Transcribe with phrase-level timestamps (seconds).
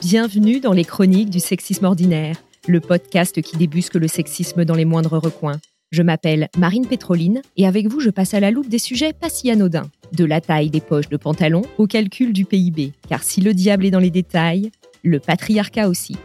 [0.00, 4.86] Bienvenue dans les chroniques du sexisme ordinaire, le podcast qui débusque le sexisme dans les
[4.86, 5.60] moindres recoins.
[5.90, 9.28] Je m'appelle Marine Pétroline et avec vous je passe à la loupe des sujets pas
[9.28, 9.90] si anodins.
[10.12, 12.94] De la taille des poches de pantalon au calcul du PIB.
[13.10, 14.70] Car si le diable est dans les détails,
[15.02, 16.16] le patriarcat aussi.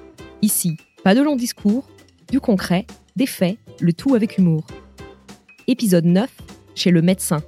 [0.41, 1.85] Ici, pas de longs discours,
[2.31, 2.85] du concret,
[3.17, 4.65] des faits, le tout avec humour.
[5.67, 6.29] Épisode 9,
[6.75, 7.43] chez le médecin.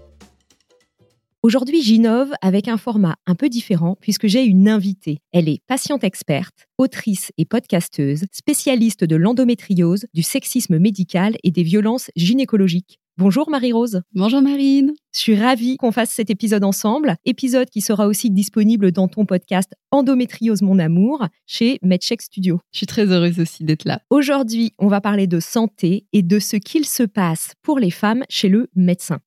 [1.48, 5.20] Aujourd'hui, j'innove avec un format un peu différent puisque j'ai une invitée.
[5.32, 11.64] Elle est patiente experte, autrice et podcasteuse, spécialiste de l'endométriose, du sexisme médical et des
[11.64, 13.00] violences gynécologiques.
[13.18, 14.02] Bonjour Marie-Rose.
[14.14, 14.92] Bonjour Marine.
[15.16, 19.26] Je suis ravie qu'on fasse cet épisode ensemble, épisode qui sera aussi disponible dans ton
[19.26, 22.60] podcast Endométriose mon amour chez MedCheck Studio.
[22.74, 24.02] Je suis très heureuse aussi d'être là.
[24.10, 28.26] Aujourd'hui, on va parler de santé et de ce qu'il se passe pour les femmes
[28.28, 29.22] chez le médecin.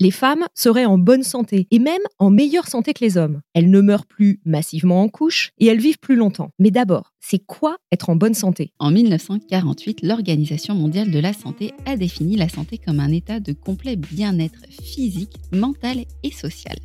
[0.00, 3.40] Les femmes seraient en bonne santé et même en meilleure santé que les hommes.
[3.52, 6.52] Elles ne meurent plus massivement en couche et elles vivent plus longtemps.
[6.60, 8.72] Mais d'abord, c'est quoi être en bonne santé?
[8.78, 13.52] En 1948, l'Organisation mondiale de la santé a défini la santé comme un état de
[13.52, 16.76] complet bien-être physique, mental et social.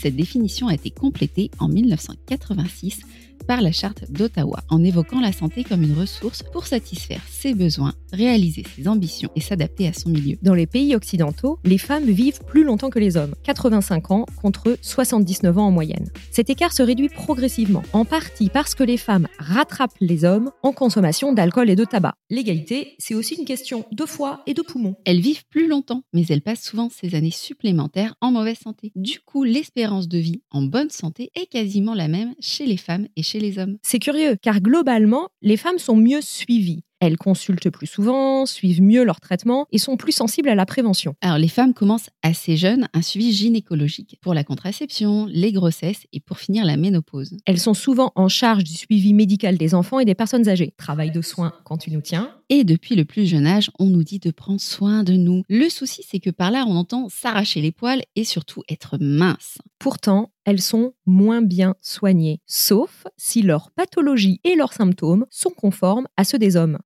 [0.00, 3.00] Cette définition a été complétée en 1986
[3.46, 7.94] par la charte d'Ottawa en évoquant la santé comme une ressource pour satisfaire ses besoins,
[8.12, 10.36] réaliser ses ambitions et s'adapter à son milieu.
[10.42, 14.78] Dans les pays occidentaux, les femmes vivent plus longtemps que les hommes, 85 ans contre
[14.82, 16.10] 79 ans en moyenne.
[16.30, 20.72] Cet écart se réduit progressivement, en partie parce que les femmes rattrapent les hommes en
[20.72, 22.14] consommation d'alcool et de tabac.
[22.30, 24.96] L'égalité, c'est aussi une question de foie et de poumons.
[25.04, 28.92] Elles vivent plus longtemps, mais elles passent souvent ces années supplémentaires en mauvaise santé.
[28.94, 33.08] Du coup, l'espérance de vie en bonne santé est quasiment la même chez les femmes
[33.16, 33.76] et chez les hommes.
[33.82, 36.84] C'est curieux, car globalement, les femmes sont mieux suivies.
[37.00, 41.14] Elles consultent plus souvent, suivent mieux leur traitement et sont plus sensibles à la prévention.
[41.20, 46.20] Alors, les femmes commencent assez jeunes un suivi gynécologique pour la contraception, les grossesses et
[46.20, 47.36] pour finir la ménopause.
[47.46, 50.74] Elles sont souvent en charge du suivi médical des enfants et des personnes âgées.
[50.76, 52.30] Travail de soins quand tu nous tiens.
[52.48, 55.44] Et depuis le plus jeune âge, on nous dit de prendre soin de nous.
[55.48, 59.58] Le souci, c'est que par là, on entend s'arracher les poils et surtout être mince.
[59.78, 66.08] Pourtant, elles sont moins bien soignées, sauf si leur pathologie et leurs symptômes sont conformes
[66.16, 66.78] à ceux des hommes.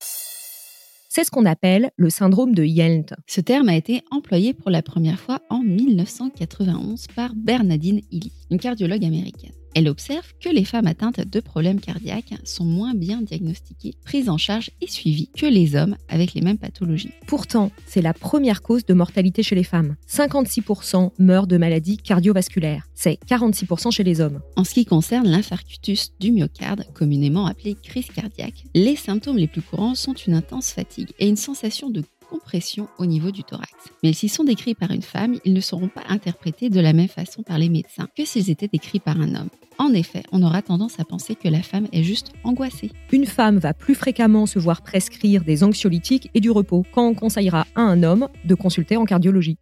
[1.09, 3.15] C'est ce qu'on appelle le syndrome de Yelnt.
[3.27, 8.61] Ce terme a été employé pour la première fois en 1991 par Bernadine Illy, une
[8.61, 9.53] cardiologue américaine.
[9.75, 14.39] Elle observe que les femmes atteintes de problèmes cardiaques sont moins bien diagnostiquées, prises en
[14.39, 17.11] charge et suivies que les hommes avec les mêmes pathologies.
[17.27, 19.97] Pourtant, c'est la première cause de mortalité chez les femmes.
[20.09, 22.87] 56% meurent de maladies cardiovasculaires.
[22.95, 24.41] C'est 46% chez les hommes.
[24.57, 29.63] En ce qui concerne l'infarctus du myocarde, communément appelé crise cardiaque, les symptômes les plus
[29.63, 33.73] courants sont une intense fatigue et une sensation de compression au niveau du thorax.
[34.03, 37.09] Mais s'ils sont décrits par une femme, ils ne seront pas interprétés de la même
[37.09, 39.49] façon par les médecins que s'ils étaient décrits par un homme.
[39.79, 42.93] En effet, on aura tendance à penser que la femme est juste angoissée.
[43.13, 47.15] Une femme va plus fréquemment se voir prescrire des anxiolytiques et du repos quand on
[47.15, 49.59] conseillera à un homme de consulter en cardiologie.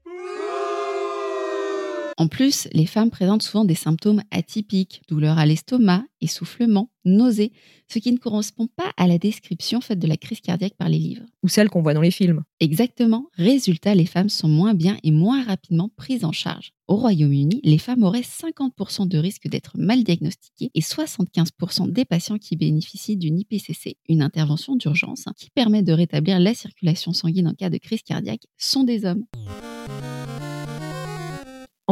[2.17, 7.53] En plus, les femmes présentent souvent des symptômes atypiques, douleurs à l'estomac, essoufflement, nausées,
[7.89, 10.99] ce qui ne correspond pas à la description faite de la crise cardiaque par les
[10.99, 11.25] livres.
[11.43, 12.43] Ou celle qu'on voit dans les films.
[12.61, 13.27] Exactement.
[13.35, 16.73] Résultat, les femmes sont moins bien et moins rapidement prises en charge.
[16.89, 22.39] Au Royaume-Uni, les femmes auraient 50% de risque d'être mal diagnostiquées et 75% des patients
[22.39, 27.55] qui bénéficient d'une IPCC, une intervention d'urgence qui permet de rétablir la circulation sanguine en
[27.55, 29.25] cas de crise cardiaque, sont des hommes.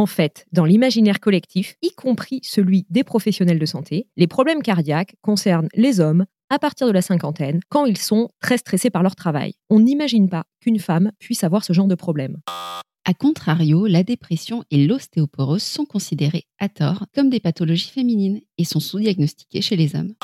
[0.00, 5.14] En fait, dans l'imaginaire collectif, y compris celui des professionnels de santé, les problèmes cardiaques
[5.20, 9.14] concernent les hommes à partir de la cinquantaine, quand ils sont très stressés par leur
[9.14, 9.56] travail.
[9.68, 12.38] On n'imagine pas qu'une femme puisse avoir ce genre de problème.
[13.04, 18.64] A contrario, la dépression et l'ostéoporose sont considérées à tort comme des pathologies féminines et
[18.64, 20.14] sont sous-diagnostiquées chez les hommes.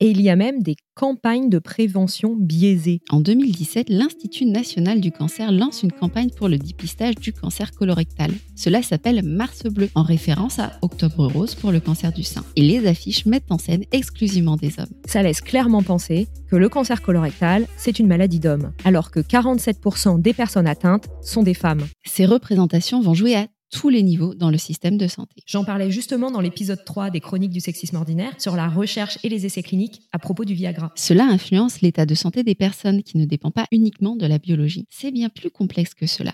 [0.00, 3.00] Et il y a même des campagnes de prévention biaisées.
[3.10, 8.30] En 2017, l'Institut national du cancer lance une campagne pour le dépistage du cancer colorectal.
[8.56, 12.44] Cela s'appelle Mars Bleu, en référence à Octobre Rose pour le cancer du sein.
[12.56, 14.86] Et les affiches mettent en scène exclusivement des hommes.
[15.04, 20.20] Ça laisse clairement penser que le cancer colorectal, c'est une maladie d'hommes, alors que 47%
[20.20, 21.86] des personnes atteintes sont des femmes.
[22.04, 25.42] Ces représentations vont jouer à tous les niveaux dans le système de santé.
[25.46, 29.28] J'en parlais justement dans l'épisode 3 des chroniques du sexisme ordinaire sur la recherche et
[29.28, 30.92] les essais cliniques à propos du Viagra.
[30.94, 34.86] Cela influence l'état de santé des personnes qui ne dépend pas uniquement de la biologie.
[34.90, 36.32] C'est bien plus complexe que cela.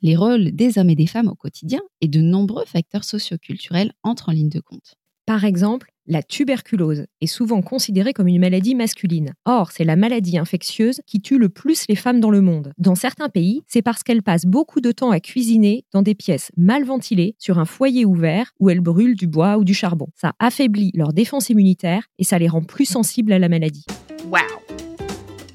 [0.00, 4.30] Les rôles des hommes et des femmes au quotidien et de nombreux facteurs socioculturels entrent
[4.30, 4.96] en ligne de compte.
[5.26, 9.32] Par exemple, la tuberculose est souvent considérée comme une maladie masculine.
[9.44, 12.72] Or, c'est la maladie infectieuse qui tue le plus les femmes dans le monde.
[12.78, 16.50] Dans certains pays, c'est parce qu'elles passent beaucoup de temps à cuisiner dans des pièces
[16.56, 20.08] mal ventilées, sur un foyer ouvert, où elles brûlent du bois ou du charbon.
[20.14, 23.84] Ça affaiblit leur défense immunitaire et ça les rend plus sensibles à la maladie.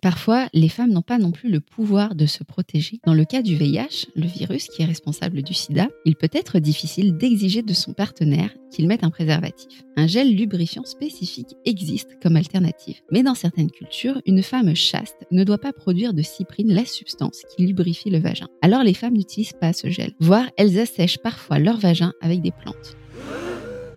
[0.02, 3.00] Parfois, les femmes n'ont pas non plus le pouvoir de se protéger.
[3.06, 6.60] Dans le cas du VIH, le virus qui est responsable du sida, il peut être
[6.60, 9.84] difficile d'exiger de son partenaire qu'il mette un préservatif.
[9.96, 13.02] Un gel lubrifiant spécifique existe comme alternative.
[13.12, 17.42] Mais dans certaines cultures, une femme chaste ne doit pas produire de cyprine, la substance
[17.56, 18.48] qui lubrifie le vagin.
[18.62, 22.52] Alors les femmes n'utilisent pas ce gel, voire elles assèchent parfois leur vagin avec des
[22.52, 22.96] plantes.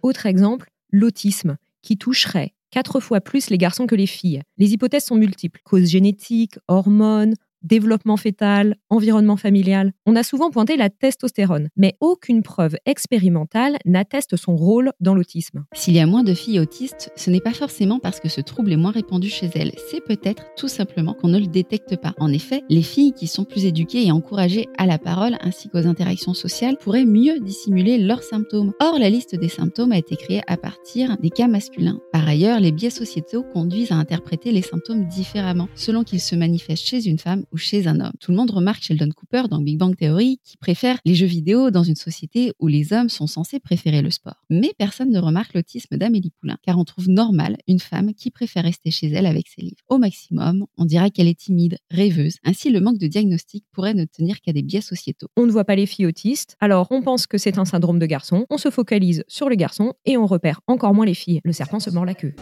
[0.02, 4.42] Autre exemple, l'autisme, qui toucherait quatre fois plus les garçons que les filles.
[4.58, 5.60] Les hypothèses sont multiples.
[5.64, 9.92] Causes génétiques, hormones, développement fœtal, environnement familial.
[10.06, 15.64] On a souvent pointé la testostérone, mais aucune preuve expérimentale n'atteste son rôle dans l'autisme.
[15.74, 18.72] S'il y a moins de filles autistes, ce n'est pas forcément parce que ce trouble
[18.72, 22.14] est moins répandu chez elles, c'est peut-être tout simplement qu'on ne le détecte pas.
[22.18, 25.86] En effet, les filles qui sont plus éduquées et encouragées à la parole ainsi qu'aux
[25.86, 28.72] interactions sociales pourraient mieux dissimuler leurs symptômes.
[28.80, 32.00] Or, la liste des symptômes a été créée à partir des cas masculins.
[32.12, 36.86] Par ailleurs, les biais sociétaux conduisent à interpréter les symptômes différemment selon qu'ils se manifestent
[36.86, 38.12] chez une femme ou chez un homme.
[38.20, 41.70] Tout le monde remarque Sheldon Cooper dans Big Bang Theory qui préfère les jeux vidéo
[41.70, 44.44] dans une société où les hommes sont censés préférer le sport.
[44.50, 48.64] Mais personne ne remarque l'autisme d'Amélie Poulain, car on trouve normal une femme qui préfère
[48.64, 49.82] rester chez elle avec ses livres.
[49.88, 52.36] Au maximum, on dira qu'elle est timide, rêveuse.
[52.44, 55.28] Ainsi, le manque de diagnostic pourrait ne tenir qu'à des biais sociétaux.
[55.36, 58.06] On ne voit pas les filles autistes, alors on pense que c'est un syndrome de
[58.06, 61.40] garçon, on se focalise sur le garçon et on repère encore moins les filles.
[61.44, 62.34] Le serpent se mord la queue.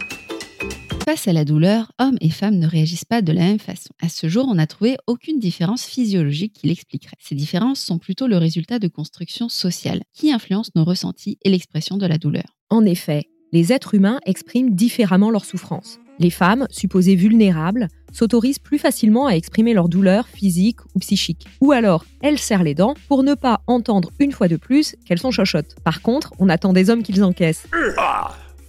[1.09, 3.89] Face à la douleur, hommes et femmes ne réagissent pas de la même façon.
[3.99, 7.17] À ce jour, on n'a trouvé aucune différence physiologique qui l'expliquerait.
[7.19, 11.97] Ces différences sont plutôt le résultat de constructions sociales qui influencent nos ressentis et l'expression
[11.97, 12.43] de la douleur.
[12.69, 15.97] En effet, les êtres humains expriment différemment leur souffrance.
[16.19, 21.47] Les femmes, supposées vulnérables, s'autorisent plus facilement à exprimer leur douleur physique ou psychique.
[21.59, 25.17] Ou alors, elles serrent les dents pour ne pas entendre une fois de plus qu'elles
[25.17, 25.73] sont chochottes.
[25.83, 27.65] Par contre, on attend des hommes qu'ils encaissent.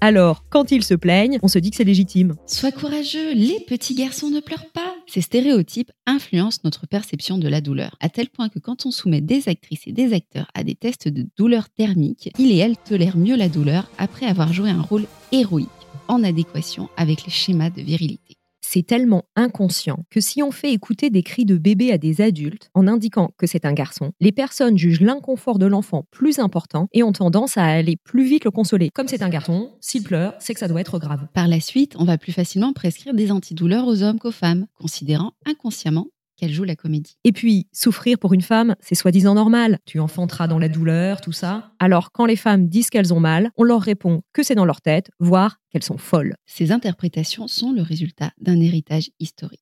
[0.03, 2.35] Alors, quand ils se plaignent, on se dit que c'est légitime.
[2.47, 4.95] Sois courageux, les petits garçons ne pleurent pas.
[5.07, 9.21] Ces stéréotypes influencent notre perception de la douleur, à tel point que quand on soumet
[9.21, 13.19] des actrices et des acteurs à des tests de douleur thermique, ils et elles tolèrent
[13.19, 15.69] mieux la douleur après avoir joué un rôle héroïque,
[16.09, 18.30] en adéquation avec les schémas de virilité
[18.73, 22.71] c'est tellement inconscient que si on fait écouter des cris de bébé à des adultes
[22.73, 27.03] en indiquant que c'est un garçon, les personnes jugent l'inconfort de l'enfant plus important et
[27.03, 28.91] ont tendance à aller plus vite le consoler.
[28.95, 31.27] Comme c'est un garçon, s'il pleure, c'est que ça doit être grave.
[31.35, 35.33] Par la suite, on va plus facilement prescrire des antidouleurs aux hommes qu'aux femmes, considérant
[35.47, 36.07] inconsciemment
[36.41, 37.17] qu'elle joue la comédie.
[37.25, 39.79] Et puis, souffrir pour une femme, c'est soi-disant normal.
[39.85, 41.73] Tu enfanteras dans la douleur, tout ça.
[41.79, 44.81] Alors, quand les femmes disent qu'elles ont mal, on leur répond que c'est dans leur
[44.81, 46.35] tête, voire qu'elles sont folles.
[46.47, 49.61] Ces interprétations sont le résultat d'un héritage historique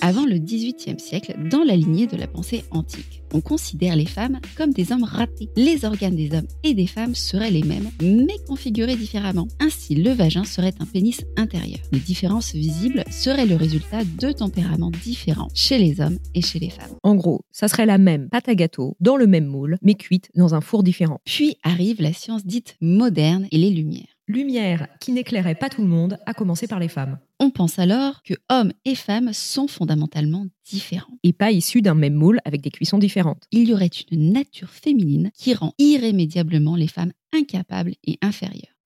[0.00, 3.22] avant le XVIIIe siècle dans la lignée de la pensée antique.
[3.32, 5.50] On considère les femmes comme des hommes ratés.
[5.56, 9.46] Les organes des hommes et des femmes seraient les mêmes, mais configurés différemment.
[9.60, 11.78] Ainsi, le vagin serait un pénis intérieur.
[11.92, 16.70] Les différences visibles seraient le résultat de tempéraments différents chez les hommes et chez les
[16.70, 16.96] femmes.
[17.02, 20.30] En gros, ça serait la même pâte à gâteau dans le même moule, mais cuite
[20.34, 21.20] dans un four différent.
[21.24, 25.88] Puis arrive la science dite moderne et les lumières lumière qui n'éclairait pas tout le
[25.88, 27.18] monde, à commencer par les femmes.
[27.38, 31.18] On pense alors que hommes et femmes sont fondamentalement différents.
[31.22, 33.44] Et pas issus d'un même moule avec des cuissons différentes.
[33.50, 38.76] Il y aurait une nature féminine qui rend irrémédiablement les femmes incapables et inférieures.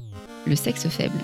[0.46, 1.18] Le sexe faible.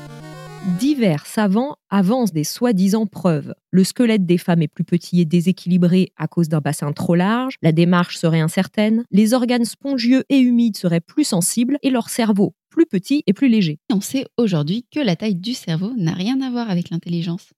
[0.66, 3.54] Divers savants avancent des soi-disant preuves.
[3.70, 7.54] Le squelette des femmes est plus petit et déséquilibré à cause d'un bassin trop large,
[7.62, 12.54] la démarche serait incertaine, les organes spongieux et humides seraient plus sensibles et leur cerveau
[12.68, 13.78] plus petit et plus léger.
[13.90, 17.50] On sait aujourd'hui que la taille du cerveau n'a rien à voir avec l'intelligence.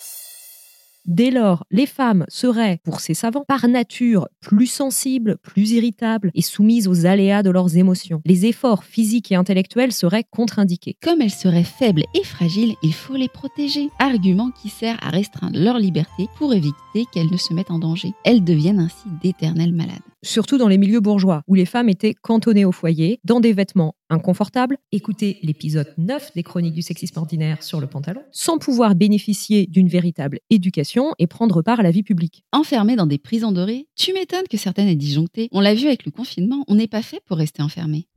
[1.07, 6.43] Dès lors, les femmes seraient, pour ces savants, par nature plus sensibles, plus irritables et
[6.43, 8.23] soumises aux aléas de leurs émotions.
[8.25, 10.97] Les efforts physiques et intellectuels seraient contre-indiqués.
[11.03, 13.89] Comme elles seraient faibles et fragiles, il faut les protéger.
[13.99, 18.13] Argument qui sert à restreindre leur liberté pour éviter qu'elles ne se mettent en danger.
[18.25, 22.65] Elles deviennent ainsi d'éternelles malades surtout dans les milieux bourgeois, où les femmes étaient cantonnées
[22.65, 24.79] au foyer, dans des vêtements inconfortables.
[24.93, 29.89] Écoutez l'épisode 9 des chroniques du sexisme ordinaire sur le pantalon, sans pouvoir bénéficier d'une
[29.89, 32.45] véritable éducation et prendre part à la vie publique.
[32.53, 35.49] Enfermées dans des prisons dorées, tu m'étonnes que certaines aient disjoncté.
[35.53, 38.09] On l'a vu avec le confinement, on n'est pas fait pour rester enfermé.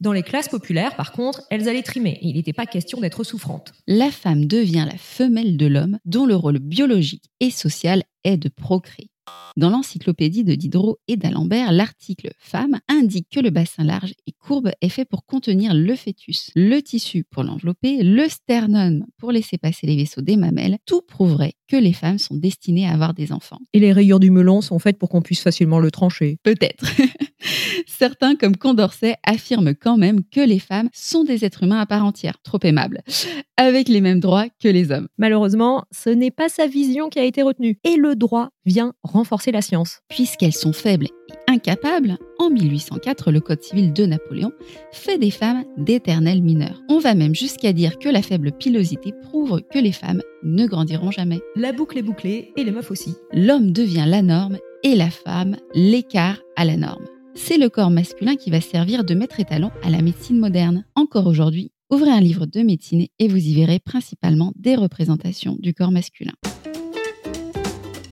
[0.00, 3.72] Dans les classes populaires, par contre, elles allaient trimer il n'était pas question d'être souffrante.
[3.86, 8.50] La femme devient la femelle de l'homme, dont le rôle biologique et social est de
[8.50, 9.10] procréer.
[9.56, 14.70] Dans l'encyclopédie de Diderot et d'Alembert, l'article Femme indique que le bassin large et courbe
[14.82, 19.86] est fait pour contenir le fœtus, le tissu pour l'envelopper, le sternum pour laisser passer
[19.86, 20.76] les vaisseaux des mamelles.
[20.84, 23.58] Tout prouverait que les femmes sont destinées à avoir des enfants.
[23.72, 26.38] Et les rayures du melon sont faites pour qu'on puisse facilement le trancher.
[26.42, 26.84] Peut-être.
[27.86, 32.04] Certains, comme Condorcet, affirment quand même que les femmes sont des êtres humains à part
[32.04, 33.02] entière, trop aimables,
[33.56, 35.08] avec les mêmes droits que les hommes.
[35.18, 37.78] Malheureusement, ce n'est pas sa vision qui a été retenue.
[37.84, 40.00] Et le droit vient renforcer la science.
[40.08, 44.52] Puisqu'elles sont faibles et incapables, en 1804, le Code civil de Napoléon
[44.92, 46.82] fait des femmes d'éternelles mineurs.
[46.88, 51.10] On va même jusqu'à dire que la faible pilosité prouve que les femmes ne grandiront
[51.10, 51.40] jamais.
[51.56, 53.14] La boucle est bouclée et les meufs aussi.
[53.32, 57.06] L'homme devient la norme et la femme l'écart à la norme.
[57.34, 60.84] C'est le corps masculin qui va servir de maître étalon à la médecine moderne.
[60.94, 65.74] Encore aujourd'hui, ouvrez un livre de médecine et vous y verrez principalement des représentations du
[65.74, 66.32] corps masculin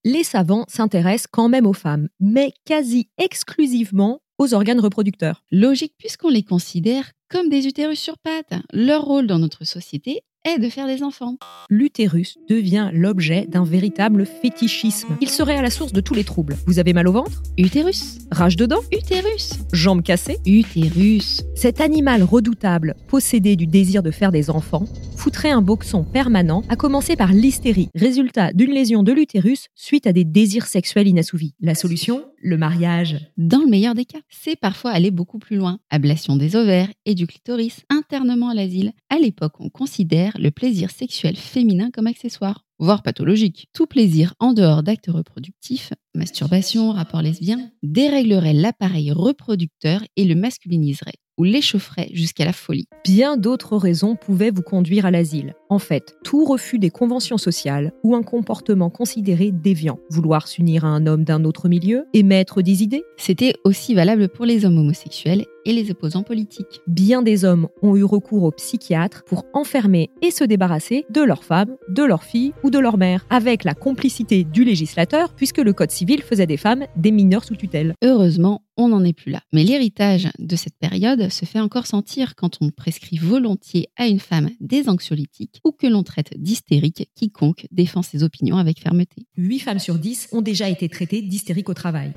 [0.05, 5.43] les savants s'intéressent quand même aux femmes, mais quasi exclusivement aux organes reproducteurs.
[5.51, 8.61] Logique puisqu'on les considère comme des utérus sur pattes.
[8.73, 11.37] Leur rôle dans notre société est de faire des enfants.
[11.71, 15.17] L'utérus devient l'objet d'un véritable fétichisme.
[15.21, 16.57] Il serait à la source de tous les troubles.
[16.67, 17.43] Vous avez mal au ventre?
[17.57, 18.19] Utérus.
[18.31, 19.55] Rage dedans Utérus.
[19.73, 20.39] Jambes cassées?
[20.45, 21.43] Utérus.
[21.55, 24.85] Cet animal redoutable, possédé du désir de faire des enfants,
[25.17, 30.13] foutrait un boxon permanent, à commencer par l'hystérie, résultat d'une lésion de l'utérus suite à
[30.13, 31.55] des désirs sexuels inassouvis.
[31.61, 32.25] La solution?
[32.43, 33.17] Le mariage.
[33.39, 35.79] Dans le meilleur des cas, c'est parfois aller beaucoup plus loin.
[35.89, 38.93] Ablation des ovaires et du clitoris, internement à l'asile.
[39.09, 43.69] À l'époque, on considère le plaisir sexuel féminin comme accessoire, voire pathologique.
[43.73, 51.15] Tout plaisir en dehors d'actes reproductifs, masturbation, rapport lesbien, déréglerait l'appareil reproducteur et le masculiniserait
[51.37, 52.87] ou l'échaufferait jusqu'à la folie.
[53.05, 55.55] Bien d'autres raisons pouvaient vous conduire à l'asile.
[55.69, 60.89] En fait, tout refus des conventions sociales ou un comportement considéré déviant, vouloir s'unir à
[60.89, 65.47] un homme d'un autre milieu, émettre des idées, c'était aussi valable pour les hommes homosexuels
[65.65, 66.81] et les opposants politiques.
[66.87, 71.45] Bien des hommes ont eu recours aux psychiatres pour enfermer et se débarrasser de leurs
[71.45, 75.73] femmes, de leurs filles ou de leur mère, avec la complicité du législateur, puisque le
[75.73, 77.95] Code civil faisait des femmes des mineurs sous tutelle.
[78.03, 79.41] Heureusement, on n'en est plus là.
[79.53, 84.21] Mais l'héritage de cette période se fait encore sentir quand on prescrit volontiers à une
[84.21, 89.27] femme des anxiolytiques ou que l'on traite d'hystérique quiconque défend ses opinions avec fermeté.
[89.37, 92.13] 8 femmes sur 10 ont déjà été traitées d'hystérique au travail.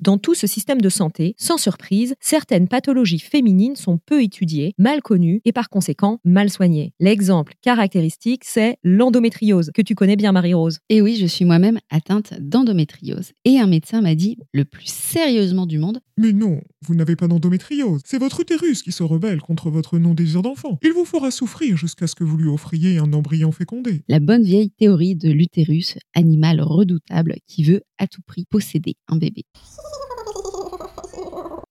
[0.00, 5.02] Dans tout ce système de santé, sans surprise, certaines pathologies féminines sont peu étudiées, mal
[5.02, 6.94] connues et par conséquent mal soignées.
[7.00, 10.78] L'exemple caractéristique, c'est l'endométriose, que tu connais bien Marie-Rose.
[10.88, 13.32] Et oui, je suis moi-même atteinte d'endométriose.
[13.44, 17.28] Et un médecin m'a dit, le plus sérieusement du monde, Mais non, vous n'avez pas
[17.28, 18.00] d'endométriose.
[18.06, 20.78] C'est votre utérus qui se rebelle contre votre non-désir d'enfant.
[20.82, 24.02] Il vous fera souffrir jusqu'à ce que vous lui offriez un embryon fécondé.
[24.08, 29.16] la bonne vieille théorie de l'utérus, animal redoutable qui veut à tout prix posséder un
[29.16, 29.44] bébé.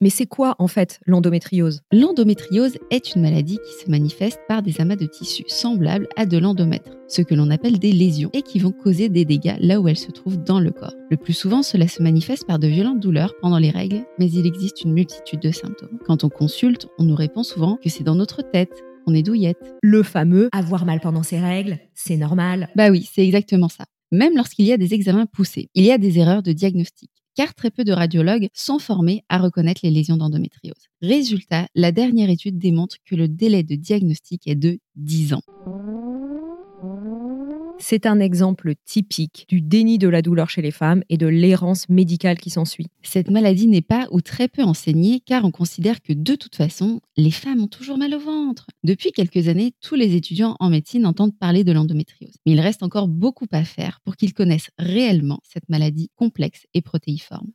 [0.01, 1.82] Mais c'est quoi en fait l'endométriose?
[1.91, 6.38] L'endométriose est une maladie qui se manifeste par des amas de tissus semblables à de
[6.38, 9.89] l'endomètre, ce que l'on appelle des lésions, et qui vont causer des dégâts là où
[9.89, 10.94] elles se trouvent dans le corps.
[11.12, 14.48] Le plus souvent, cela se manifeste par de violentes douleurs pendant les règles, mais il
[14.48, 16.00] existe une multitude de symptômes.
[16.06, 19.75] Quand on consulte, on nous répond souvent que c'est dans notre tête, on est douillette.
[19.82, 22.70] Le fameux avoir mal pendant ses règles, c'est normal.
[22.74, 23.84] Bah oui, c'est exactement ça.
[24.13, 27.53] Même lorsqu'il y a des examens poussés, il y a des erreurs de diagnostic, car
[27.55, 30.89] très peu de radiologues sont formés à reconnaître les lésions d'endométriose.
[31.01, 35.41] Résultat, la dernière étude démontre que le délai de diagnostic est de 10 ans.
[37.81, 41.88] C'est un exemple typique du déni de la douleur chez les femmes et de l'errance
[41.88, 42.88] médicale qui s'ensuit.
[43.03, 47.00] Cette maladie n'est pas ou très peu enseignée car on considère que de toute façon,
[47.15, 48.67] les femmes ont toujours mal au ventre.
[48.83, 52.36] Depuis quelques années, tous les étudiants en médecine entendent parler de l'endométriose.
[52.45, 56.81] Mais il reste encore beaucoup à faire pour qu'ils connaissent réellement cette maladie complexe et
[56.81, 57.48] protéiforme.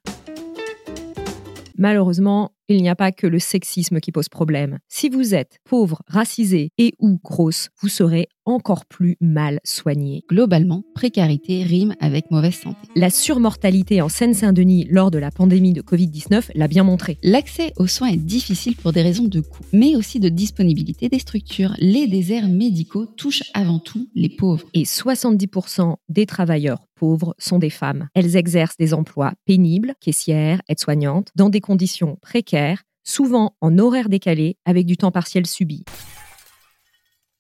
[1.77, 4.79] Malheureusement, il n'y a pas que le sexisme qui pose problème.
[4.89, 10.25] Si vous êtes pauvre, racisé et ou grosse, vous serez encore plus mal soignés.
[10.29, 12.79] Globalement, précarité rime avec mauvaise santé.
[12.97, 17.19] La surmortalité en Seine-Saint-Denis lors de la pandémie de Covid-19 l'a bien montré.
[17.23, 21.19] L'accès aux soins est difficile pour des raisons de coût, mais aussi de disponibilité des
[21.19, 21.75] structures.
[21.79, 24.67] Les déserts médicaux touchent avant tout les pauvres.
[24.75, 28.09] Et 70% des travailleurs pauvres sont des femmes.
[28.15, 34.57] Elles exercent des emplois pénibles, caissières, aides-soignantes, dans des conditions précaires, souvent en horaire décalé,
[34.65, 35.85] avec du temps partiel subi.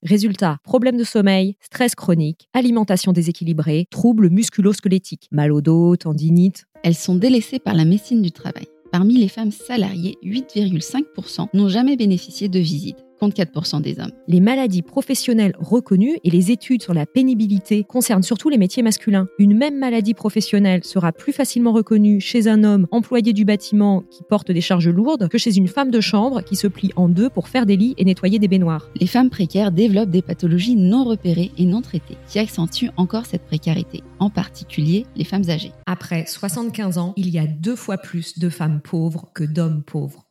[0.05, 6.67] Résultat, problèmes de sommeil, stress chronique, alimentation déséquilibrée, troubles musculo-squelettiques, mal au dos, tendinite.
[6.83, 8.67] Elles sont délaissées par la médecine du travail.
[8.93, 14.13] Parmi les femmes salariées, 8,5% n'ont jamais bénéficié de visite, contre 4% des hommes.
[14.29, 19.27] Les maladies professionnelles reconnues et les études sur la pénibilité concernent surtout les métiers masculins.
[19.39, 24.23] Une même maladie professionnelle sera plus facilement reconnue chez un homme employé du bâtiment qui
[24.23, 27.31] porte des charges lourdes que chez une femme de chambre qui se plie en deux
[27.31, 28.89] pour faire des lits et nettoyer des baignoires.
[29.01, 33.45] Les femmes précaires développent des pathologies non repérées et non traitées, qui accentuent encore cette
[33.45, 35.73] précarité, en particulier les femmes âgées.
[35.87, 40.24] Après 75 ans, il y a deux fois plus de femmes pauvres que d'hommes pauvres.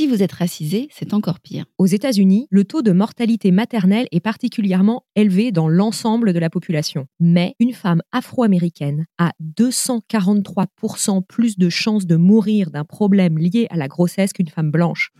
[0.00, 1.66] Si vous êtes racisé, c'est encore pire.
[1.76, 7.04] Aux États-Unis, le taux de mortalité maternelle est particulièrement élevé dans l'ensemble de la population.
[7.20, 13.76] Mais une femme afro-américaine a 243% plus de chances de mourir d'un problème lié à
[13.76, 15.10] la grossesse qu'une femme blanche.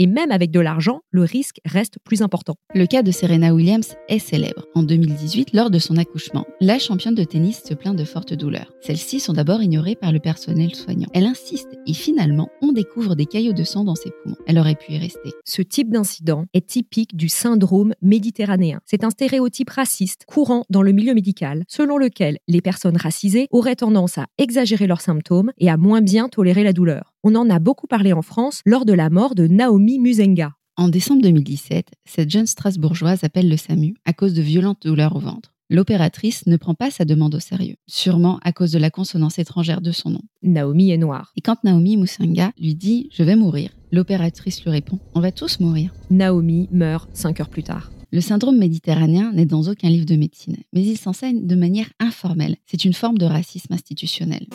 [0.00, 2.54] Et même avec de l'argent, le risque reste plus important.
[2.72, 4.64] Le cas de Serena Williams est célèbre.
[4.76, 8.72] En 2018, lors de son accouchement, la championne de tennis se plaint de fortes douleurs.
[8.80, 11.08] Celles-ci sont d'abord ignorées par le personnel soignant.
[11.14, 14.36] Elle insiste et finalement, on découvre des caillots de sang dans ses poumons.
[14.46, 15.32] Elle aurait pu y rester.
[15.44, 18.80] Ce type d'incident est typique du syndrome méditerranéen.
[18.86, 23.74] C'est un stéréotype raciste courant dans le milieu médical, selon lequel les personnes racisées auraient
[23.74, 27.14] tendance à exagérer leurs symptômes et à moins bien tolérer la douleur.
[27.24, 30.52] On en a beaucoup parlé en France lors de la mort de Naomi Musenga.
[30.76, 35.18] En décembre 2017, cette jeune Strasbourgeoise appelle le SAMU à cause de violentes douleurs au
[35.18, 35.52] ventre.
[35.68, 39.80] L'opératrice ne prend pas sa demande au sérieux, sûrement à cause de la consonance étrangère
[39.80, 40.22] de son nom.
[40.44, 41.32] Naomi est noire.
[41.36, 45.58] Et quand Naomi Musenga lui dit⁇ Je vais mourir⁇ l'opératrice lui répond⁇ On va tous
[45.58, 47.90] mourir⁇ Naomi meurt cinq heures plus tard.
[48.12, 52.56] Le syndrome méditerranéen n'est dans aucun livre de médecine, mais il s'enseigne de manière informelle.
[52.64, 54.46] C'est une forme de racisme institutionnel.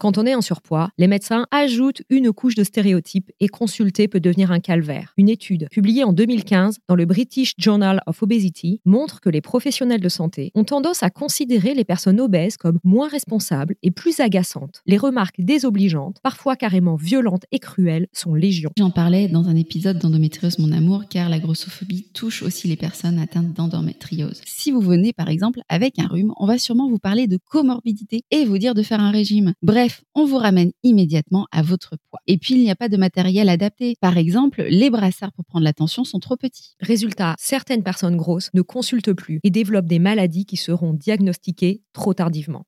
[0.00, 4.18] Quand on est en surpoids, les médecins ajoutent une couche de stéréotypes et consulter peut
[4.18, 5.12] devenir un calvaire.
[5.18, 10.00] Une étude publiée en 2015 dans le British Journal of Obesity montre que les professionnels
[10.00, 14.80] de santé ont tendance à considérer les personnes obèses comme moins responsables et plus agaçantes.
[14.86, 18.70] Les remarques désobligeantes, parfois carrément violentes et cruelles, sont légion.
[18.78, 23.18] J'en parlais dans un épisode d'Endométriose Mon Amour car la grossophobie touche aussi les personnes
[23.18, 24.40] atteintes d'endométriose.
[24.46, 28.22] Si vous venez par exemple avec un rhume, on va sûrement vous parler de comorbidité
[28.30, 29.52] et vous dire de faire un régime.
[29.62, 32.20] Bref, on vous ramène immédiatement à votre poids.
[32.26, 33.96] Et puis, il n'y a pas de matériel adapté.
[34.00, 36.74] Par exemple, les brassards pour prendre l'attention sont trop petits.
[36.80, 42.14] Résultat, certaines personnes grosses ne consultent plus et développent des maladies qui seront diagnostiquées trop
[42.14, 42.64] tardivement.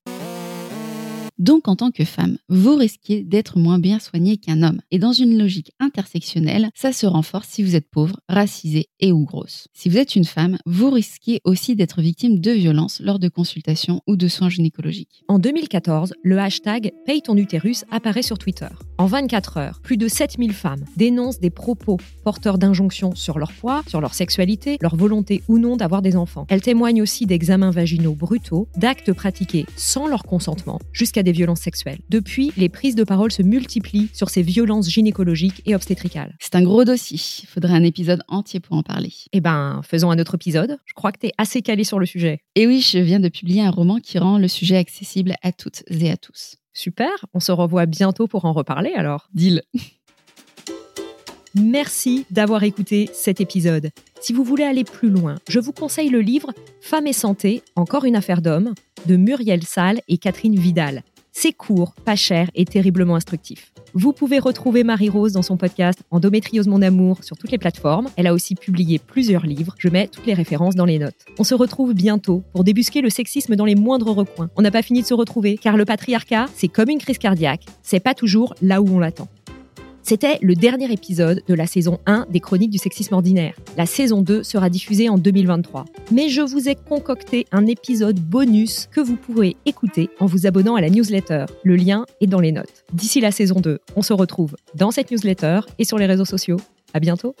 [1.39, 4.81] Donc, en tant que femme, vous risquez d'être moins bien soignée qu'un homme.
[4.91, 9.25] Et dans une logique intersectionnelle, ça se renforce si vous êtes pauvre, racisée et ou
[9.25, 9.67] grosse.
[9.73, 14.01] Si vous êtes une femme, vous risquez aussi d'être victime de violences lors de consultations
[14.05, 15.23] ou de soins gynécologiques.
[15.27, 18.67] En 2014, le hashtag Paye ton utérus apparaît sur Twitter.
[18.99, 23.81] En 24 heures, plus de 7000 femmes dénoncent des propos porteurs d'injonctions sur leur poids,
[23.87, 26.45] sur leur sexualité, leur volonté ou non d'avoir des enfants.
[26.49, 31.99] Elles témoignent aussi d'examens vaginaux brutaux, d'actes pratiqués sans leur consentement, jusqu'à des violences sexuelles.
[32.09, 36.35] Depuis, les prises de parole se multiplient sur ces violences gynécologiques et obstétricales.
[36.39, 37.19] C'est un gros dossier.
[37.43, 39.13] Il faudrait un épisode entier pour en parler.
[39.31, 40.77] Eh ben, faisons un autre épisode.
[40.85, 42.39] Je crois que tu es assez calé sur le sujet.
[42.55, 45.83] Et oui, je viens de publier un roman qui rend le sujet accessible à toutes
[45.87, 46.57] et à tous.
[46.73, 49.29] Super, on se revoit bientôt pour en reparler alors.
[49.33, 49.61] Deal.
[51.55, 53.91] Merci d'avoir écouté cet épisode.
[54.19, 58.05] Si vous voulez aller plus loin, je vous conseille le livre Femmes et santé, encore
[58.05, 58.73] une affaire d'homme
[59.05, 61.03] de Muriel Salle et Catherine Vidal.
[61.35, 63.73] C'est court, pas cher et terriblement instructif.
[63.95, 68.07] Vous pouvez retrouver Marie-Rose dans son podcast Endométriose mon amour sur toutes les plateformes.
[68.17, 69.73] Elle a aussi publié plusieurs livres.
[69.79, 71.25] Je mets toutes les références dans les notes.
[71.39, 74.51] On se retrouve bientôt pour débusquer le sexisme dans les moindres recoins.
[74.55, 77.65] On n'a pas fini de se retrouver car le patriarcat, c'est comme une crise cardiaque.
[77.81, 79.27] C'est pas toujours là où on l'attend.
[80.05, 83.55] C'était le dernier épisode de la saison 1 des Chroniques du sexisme ordinaire.
[83.77, 85.85] La saison 2 sera diffusée en 2023.
[86.11, 90.75] Mais je vous ai concocté un épisode bonus que vous pourrez écouter en vous abonnant
[90.75, 91.45] à la newsletter.
[91.63, 92.83] Le lien est dans les notes.
[92.91, 96.57] D'ici la saison 2, on se retrouve dans cette newsletter et sur les réseaux sociaux.
[96.93, 97.33] À bientôt!